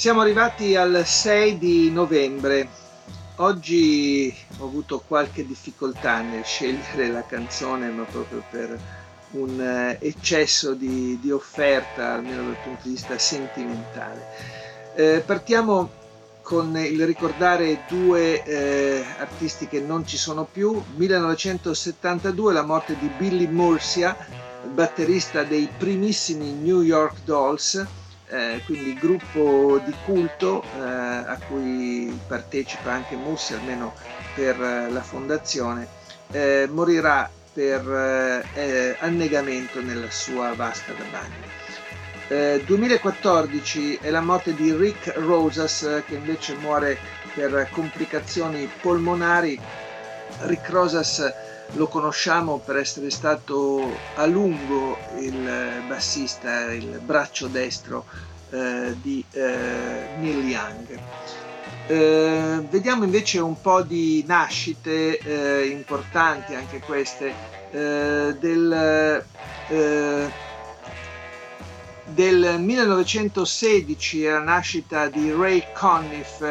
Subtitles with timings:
[0.00, 2.66] Siamo arrivati al 6 di novembre.
[3.36, 8.80] Oggi ho avuto qualche difficoltà nel scegliere la canzone, ma proprio per
[9.32, 14.24] un eh, eccesso di, di offerta, almeno dal punto di vista sentimentale.
[14.94, 15.90] Eh, partiamo
[16.40, 20.82] con il ricordare due eh, artisti che non ci sono più.
[20.96, 24.16] 1972 la morte di Billy Murcia,
[24.72, 27.86] batterista dei primissimi New York Dolls
[28.30, 33.92] eh, quindi gruppo di culto eh, a cui partecipa anche Mussi, almeno
[34.34, 35.86] per eh, la fondazione,
[36.30, 41.58] eh, morirà per eh, annegamento nella sua vasca da bagno.
[42.64, 46.96] 2014 è la morte di Rick Rosas che invece muore
[47.34, 49.58] per complicazioni polmonari.
[50.42, 51.32] Rick Rosas
[51.74, 58.04] lo conosciamo per essere stato a lungo il bassista, il braccio destro
[58.50, 60.98] eh, di eh, Neil Young.
[61.86, 69.22] Eh, vediamo invece un po' di nascite eh, importanti, anche queste, del,
[72.06, 76.44] del 1916 è la nascita di Ray Conniff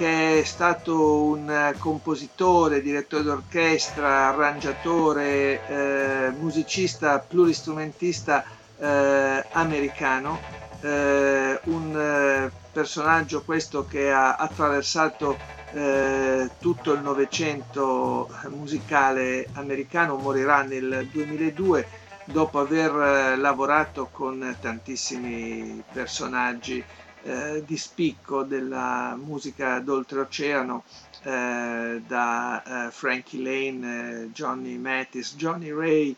[0.00, 8.42] che è stato un compositore, direttore d'orchestra, arrangiatore, eh, musicista, pluristrumentista
[8.78, 10.40] eh, americano,
[10.80, 15.36] eh, un eh, personaggio questo che ha attraversato
[15.72, 21.86] eh, tutto il Novecento musicale americano, morirà nel 2002
[22.24, 26.82] dopo aver eh, lavorato con tantissimi personaggi
[27.22, 30.84] eh, di spicco della musica d'oltreoceano,
[31.22, 36.16] eh, da eh, Frankie Lane, eh, Johnny Mattis, Johnny Ray,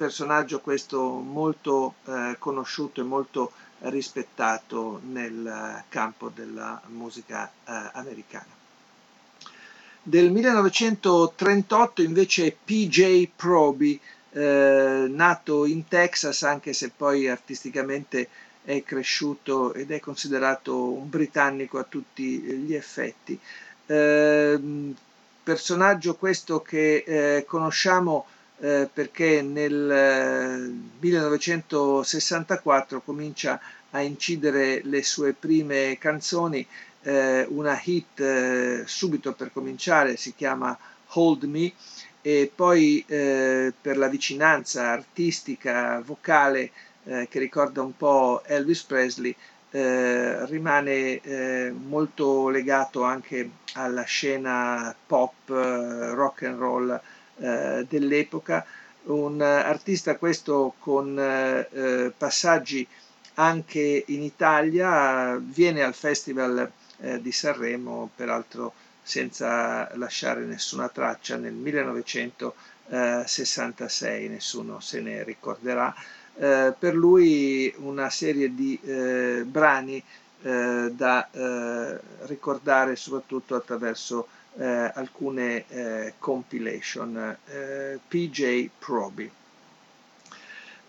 [0.00, 7.50] personaggio questo molto eh, conosciuto e molto rispettato nel campo della musica
[7.92, 8.46] americana.
[10.02, 14.00] Del 1938 invece PJ Proby,
[14.32, 18.28] eh, nato in Texas, anche se poi artisticamente
[18.64, 23.38] è cresciuto ed è considerato un britannico a tutti gli effetti.
[23.84, 24.94] Eh,
[25.42, 28.24] personaggio questo che eh, conosciamo
[28.60, 33.60] eh, perché nel 1964 eh, comincia
[33.90, 36.66] a incidere le sue prime canzoni,
[37.02, 40.78] eh, una hit eh, subito per cominciare si chiama
[41.14, 41.72] Hold Me
[42.22, 46.70] e poi per la vicinanza artistica, vocale,
[47.02, 49.34] che ricorda un po' Elvis Presley,
[49.70, 57.00] eh, rimane eh, molto legato anche alla scena pop, eh, rock and roll
[57.40, 58.64] eh, dell'epoca,
[59.04, 62.86] un artista questo con eh, passaggi
[63.34, 66.70] anche in Italia, viene al Festival
[67.20, 75.92] di Sanremo, peraltro senza lasciare nessuna traccia nel 1966, nessuno se ne ricorderà.
[76.36, 80.00] Eh, per lui una serie di eh, brani
[80.42, 85.64] eh, da eh, ricordare soprattutto attraverso eh, alcune
[86.18, 87.36] compilation.
[88.08, 89.30] PJ Proby.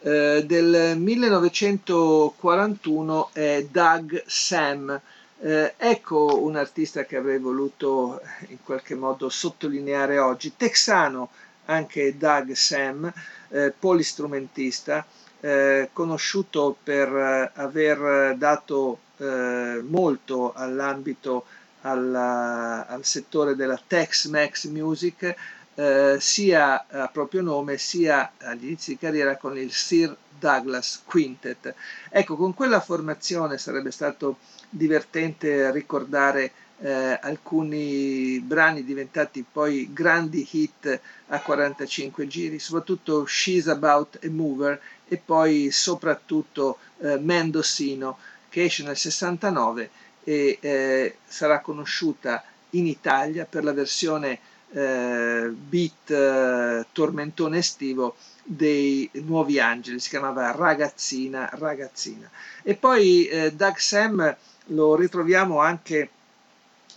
[0.02, 5.02] del 1941 è Doug Sam.
[5.44, 11.32] Eh, ecco un artista che avrei voluto in qualche modo sottolineare oggi, texano
[11.66, 13.12] anche Doug Sam,
[13.50, 15.04] eh, polistrumentista,
[15.40, 21.46] eh, conosciuto per eh, aver dato eh, molto all'ambito
[21.82, 25.36] alla, al settore della Tex-Mex Music,
[25.76, 31.74] eh, sia a proprio nome sia agli inizi di carriera con il Sir Douglas Quintet.
[32.10, 34.38] Ecco, con quella formazione sarebbe stato
[34.70, 44.20] divertente ricordare eh, alcuni brani diventati poi grandi hit a 45 giri, soprattutto She's About
[44.24, 48.18] a Mover e poi soprattutto eh, Mendocino
[48.50, 49.90] che esce nel 69
[50.24, 54.40] e eh, sarà conosciuta in Italia per la versione
[54.72, 62.30] eh, beat eh, tormentone estivo dei Nuovi Angeli, si chiamava Ragazzina, Ragazzina.
[62.64, 64.36] E poi eh, Doug Sam
[64.68, 66.10] lo ritroviamo anche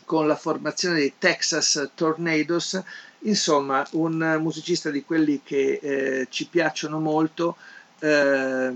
[0.05, 2.83] con la formazione dei Texas Tornadoes,
[3.21, 7.57] insomma un musicista di quelli che eh, ci piacciono molto,
[8.01, 8.73] eh,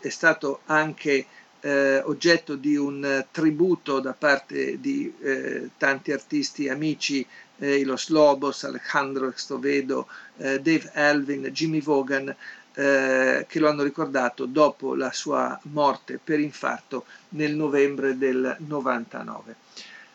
[0.00, 1.26] è stato anche
[1.60, 7.26] eh, oggetto di un tributo da parte di eh, tanti artisti amici,
[7.58, 10.06] eh, Los Lobos, Alejandro Estovedo,
[10.38, 12.34] eh, Dave Alvin, Jimmy Vaughan,
[12.72, 19.56] che lo hanno ricordato dopo la sua morte per infarto nel novembre del 99.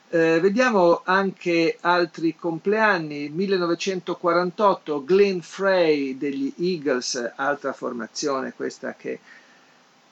[0.09, 9.19] Eh, vediamo anche altri compleanni, 1948 Glenn Frey degli Eagles, altra formazione questa che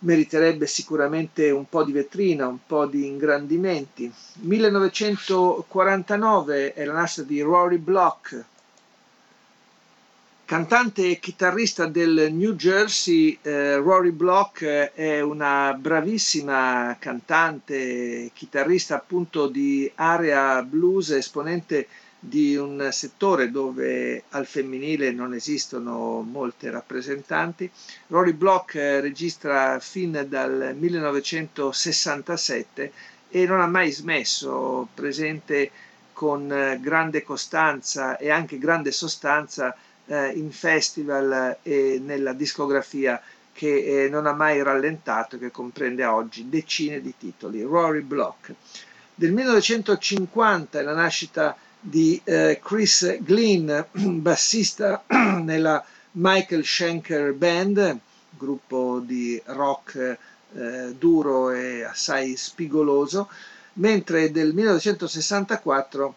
[0.03, 4.09] meriterebbe sicuramente un po' di vetrina, un po' di ingrandimenti.
[4.41, 8.45] 1949 è la nascita di Rory Block,
[10.45, 19.47] Cantante e chitarrista del New Jersey, eh, Rory Block è una bravissima cantante, chitarrista appunto
[19.47, 21.87] di area blues, esponente
[22.19, 27.71] di un settore dove al femminile non esistono molte rappresentanti.
[28.07, 32.91] Rory Block eh, registra fin dal 1967
[33.29, 35.71] e non ha mai smesso, presente
[36.11, 39.73] con eh, grande costanza e anche grande sostanza
[40.07, 43.21] eh, in festival e nella discografia
[43.53, 47.61] che eh, non ha mai rallentato, che comprende oggi decine di titoli.
[47.61, 48.53] Rory Block.
[49.15, 53.71] Del 1950 è la nascita di eh, Chris Glynn,
[54.21, 55.83] bassista nella
[56.13, 57.97] Michael Schenker Band,
[58.31, 60.17] gruppo di rock
[60.55, 63.29] eh, duro e assai spigoloso,
[63.73, 66.15] mentre del 1964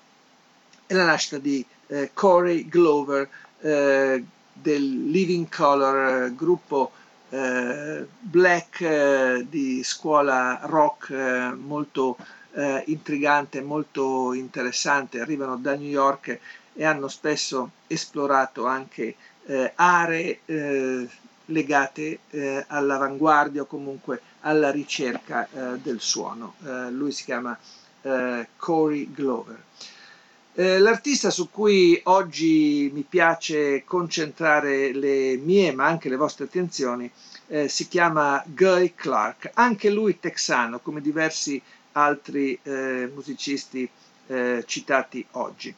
[0.86, 3.28] è la nascita di eh, Corey Glover,
[3.61, 6.93] eh, del Living Color, gruppo
[7.29, 12.17] eh, black eh, di scuola rock eh, molto
[12.55, 16.38] eh, intrigante, molto interessante, arrivano da New York
[16.73, 19.17] e hanno spesso esplorato anche
[19.76, 20.41] aree
[21.47, 22.19] legate
[22.67, 25.49] all'avanguardia o comunque alla ricerca
[25.81, 26.55] del suono.
[26.91, 27.56] lui si chiama
[28.56, 29.62] Corey Glover.
[30.58, 37.11] Eh, l'artista su cui oggi mi piace concentrare le mie ma anche le vostre attenzioni
[37.49, 41.61] eh, si chiama Guy Clark, anche lui texano come diversi
[41.93, 43.87] altri eh, musicisti
[44.29, 45.75] eh, citati oggi.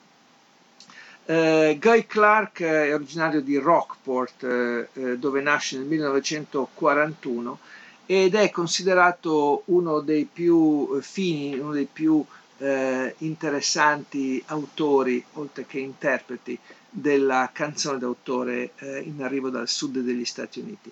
[1.24, 7.58] Eh, Guy Clark è originario di Rockport dove nasce nel 1941
[8.06, 12.24] ed è considerato uno dei più fini, uno dei più
[12.58, 16.58] eh, interessanti autori, oltre che interpreti,
[16.90, 20.90] della canzone d'autore eh, in arrivo dal sud degli Stati Uniti.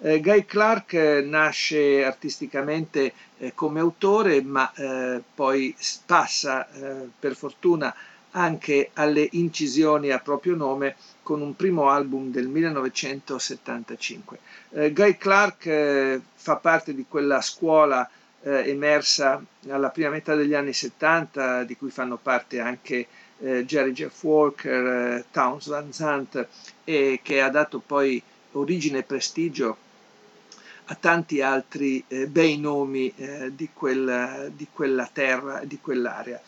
[0.00, 5.74] Eh, Guy Clark eh, nasce artisticamente eh, come autore, ma eh, poi
[6.04, 6.68] passa
[7.18, 7.94] per fortuna
[8.32, 14.38] anche alle incisioni a proprio nome con un primo album del 1975.
[14.70, 18.08] Guy Clark fa parte di quella scuola
[18.48, 23.06] eh, emersa alla prima metà degli anni 70, di cui fanno parte anche
[23.40, 26.46] eh, Jerry Jeff Walker, eh, Towns Van Zandt,
[26.84, 28.22] e che ha dato poi
[28.52, 29.76] origine e prestigio
[30.86, 36.40] a tanti altri eh, bei nomi eh, di, quel, di, quella terra, di quell'area.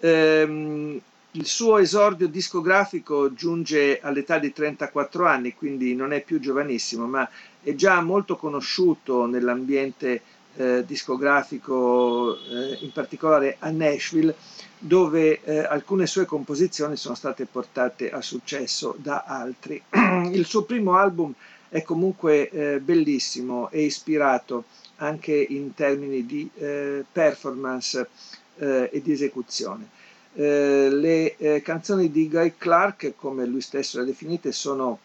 [0.00, 1.00] Ehm,
[1.36, 7.28] il suo esordio discografico giunge all'età di 34 anni, quindi non è più giovanissimo, ma
[7.60, 10.22] è già molto conosciuto nell'ambiente
[10.56, 14.34] eh, discografico, eh, in particolare a Nashville,
[14.78, 19.82] dove eh, alcune sue composizioni sono state portate a successo da altri.
[20.32, 21.32] Il suo primo album
[21.68, 24.64] è comunque eh, bellissimo e ispirato
[24.96, 28.08] anche in termini di eh, performance
[28.56, 29.88] eh, e di esecuzione.
[30.36, 34.98] le canzoni di Guy Clark, come lui stesso le ha definite, sono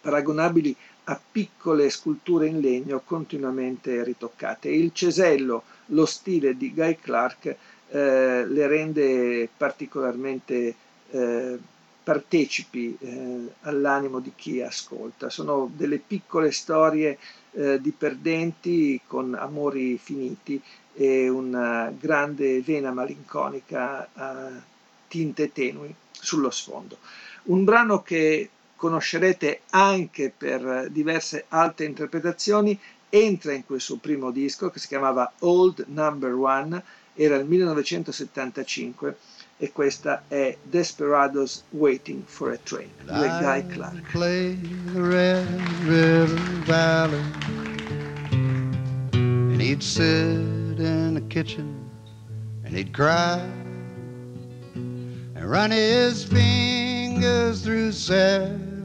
[0.00, 4.68] paragonabili a piccole sculture in legno continuamente ritoccate.
[4.68, 7.56] Il cesello, lo stile di Guy Clark
[7.90, 10.74] eh, le rende particolarmente
[11.10, 11.58] eh,
[12.02, 15.28] partecipi eh, all'animo di chi ascolta.
[15.28, 17.18] Sono delle piccole storie
[17.52, 20.60] eh, di perdenti con amori finiti
[20.94, 24.50] e una grande vena malinconica a
[25.08, 26.98] tinte tenui sullo sfondo.
[27.44, 28.48] Un brano che
[28.80, 35.30] conoscerete anche per diverse altre interpretazioni, entra in quel suo primo disco che si chiamava
[35.40, 36.82] Old Number One,
[37.12, 39.18] era il 1975,
[39.58, 44.12] e questa è Desperados Waiting for a Train, di Guy Clark.
[44.12, 44.58] Play
[44.94, 45.46] the Red
[45.84, 47.20] River Valley
[49.12, 51.86] and he'd sit in the kitchen
[52.64, 53.38] and he'd cry
[54.74, 57.92] and run his fingers through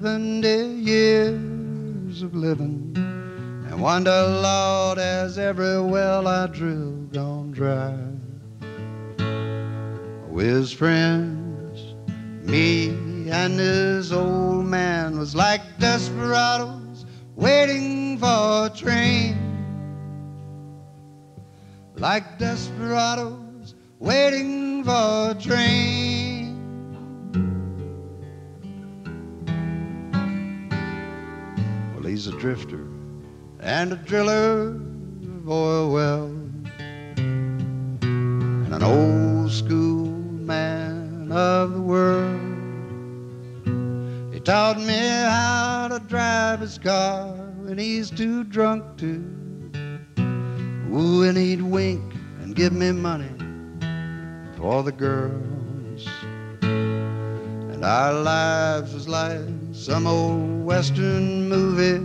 [0.06, 7.98] seventy years of living and wonder, Lord, has every well I drilled gone dry?
[10.30, 11.96] With friends,
[12.44, 12.90] me
[13.32, 19.36] and this old man was like desperados waiting for a train.
[21.96, 26.15] Like desperados waiting for a train.
[32.16, 32.88] He's a drifter
[33.60, 36.32] and a driller of oil wells
[37.18, 40.08] and an old school
[40.48, 42.40] man of the world.
[44.34, 49.16] He taught me how to drive his car when he's too drunk to.
[50.94, 53.36] Ooh, and he'd wink and give me money
[54.56, 56.08] for the girls.
[56.62, 59.55] And our lives was like
[59.86, 62.00] some old western movie,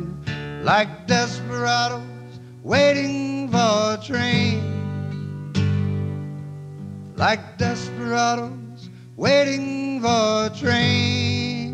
[0.63, 2.03] like desperados
[2.63, 4.61] waiting for a train.
[7.17, 11.73] Like desperados waiting for a train.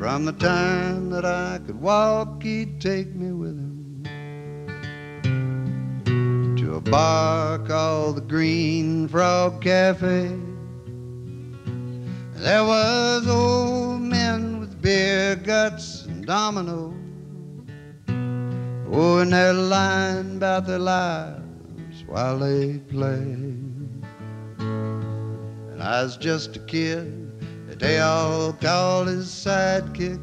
[0.00, 4.02] From the time that I could walk, he'd take me with him
[6.56, 10.55] to a bar called the Green Frog Cafe.
[12.38, 16.92] There was old men with beer guts and dominoes.
[18.92, 23.22] Oh, and they're lying about their lives while they play.
[24.58, 27.32] And I was just a kid
[27.68, 30.20] that they all called his sidekick,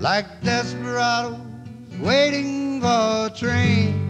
[0.00, 1.38] like desperados
[1.98, 2.86] waiting for
[3.26, 4.02] a train.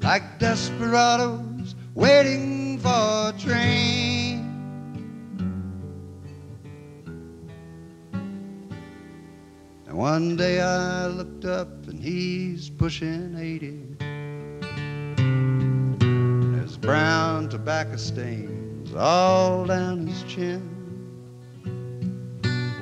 [0.00, 4.07] Like desperados waiting for a train.
[9.88, 13.96] And one day I looked up and he's pushing 80.
[16.54, 20.60] There's brown tobacco stains all down his chin.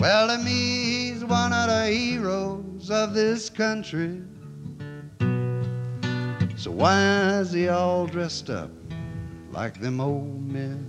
[0.00, 4.20] Well, to me, he's one of the heroes of this country.
[6.56, 8.72] So why is he all dressed up
[9.52, 10.82] like them old men?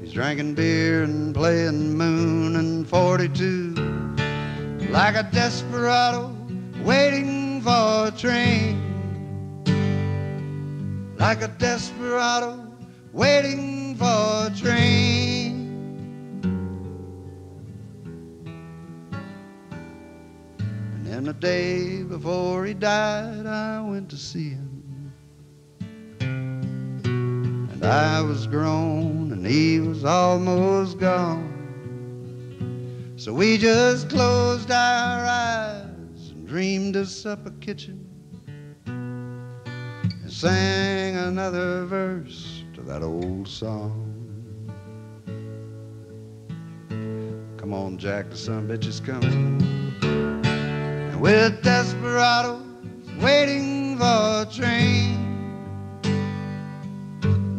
[0.00, 3.71] He's drinking beer and playing Moon and 42
[4.92, 6.36] like a desperado
[6.84, 8.78] waiting for a train.
[11.16, 12.70] Like a desperado
[13.10, 15.62] waiting for a train.
[20.94, 25.12] And then the day before he died, I went to see him.
[26.20, 31.61] And I was grown and he was almost gone.
[33.22, 38.04] So we just closed our eyes and dreamed us supper kitchen
[38.84, 44.08] and sang another verse to that old song.
[47.58, 49.62] Come on, Jack, the sun bitch is coming.
[50.02, 52.60] And we're desperados
[53.20, 55.14] waiting for a train.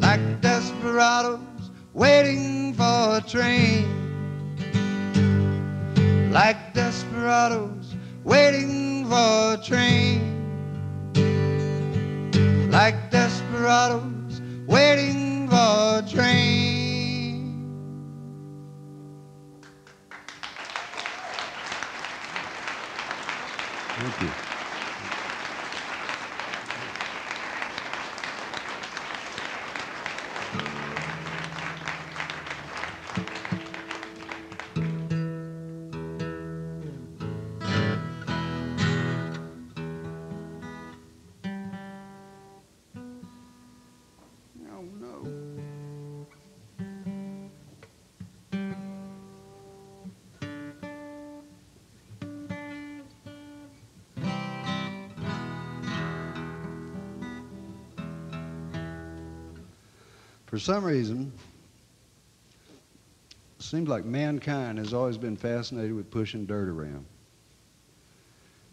[0.02, 1.40] Like desperados
[1.94, 2.84] waiting for
[3.16, 4.03] a train
[6.34, 10.20] like desperados waiting for a train.
[12.72, 16.53] Like desperados waiting for a train.
[60.54, 61.34] For some reason,
[63.58, 67.08] it seems like mankind has always been fascinated with pushing dirt around.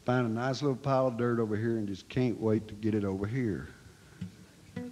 [0.04, 2.94] find a nice little pile of dirt over here and just can't wait to get
[2.94, 3.70] it over here.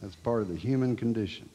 [0.00, 1.48] That's part of the human condition.